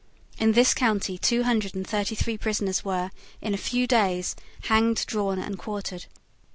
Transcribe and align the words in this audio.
In 0.39 0.53
this 0.53 0.73
county 0.73 1.19
two 1.19 1.43
hundred 1.43 1.75
and 1.75 1.85
thirty 1.85 2.15
three 2.15 2.35
prisoners 2.35 2.83
were 2.83 3.11
in 3.39 3.53
a 3.53 3.55
few 3.57 3.85
days 3.85 4.35
hanged, 4.63 5.05
drawn, 5.05 5.37
and 5.37 5.59
quartered. 5.59 6.07